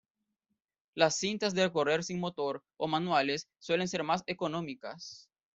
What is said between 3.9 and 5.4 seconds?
más económicas.